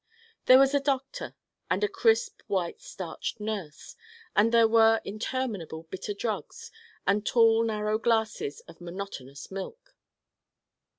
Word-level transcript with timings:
There 0.47 0.57
was 0.57 0.73
a 0.73 0.79
doctor, 0.79 1.35
and 1.69 1.83
a 1.83 1.87
crisp 1.87 2.41
white 2.47 2.81
starched 2.81 3.39
nurse, 3.39 3.95
and 4.35 4.51
there 4.51 4.67
were 4.67 4.99
interminable 5.05 5.83
bitter 5.91 6.15
drugs 6.15 6.71
and 7.05 7.23
tall 7.23 7.61
narrow 7.63 7.99
glasses 7.99 8.61
of 8.61 8.81
monotonous 8.81 9.51
milk. 9.51 9.95